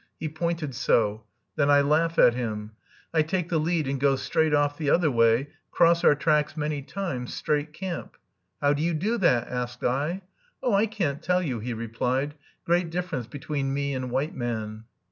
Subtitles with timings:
[0.19, 1.25] He pointed so.
[1.57, 2.71] Then I laugh at him.
[3.13, 6.81] I take the lead and go right off the other way, cross our tracks many
[6.81, 8.17] times, straight camp."
[8.61, 10.23] "How do you do that?" asked I.
[10.63, 12.33] "Oh, I can't tell you," he replied.
[12.65, 14.85] "Great difference between me and white man."